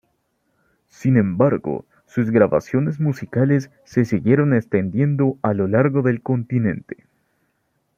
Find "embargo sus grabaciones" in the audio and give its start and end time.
1.15-2.99